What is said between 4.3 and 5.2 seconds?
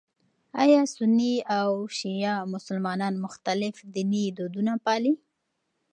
دودونه پالي؟